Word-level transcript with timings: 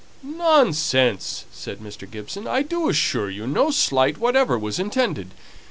"Nonsense!" 0.23 1.45
said 1.51 1.77
Mr. 1.77 2.09
Gibson. 2.09 2.47
"I 2.47 2.63
do 2.63 2.89
assure 2.89 3.29
you, 3.29 3.45
no 3.45 3.69
slight 3.69 4.17
whatever 4.17 4.57
was 4.57 4.79
intended. 4.79 5.29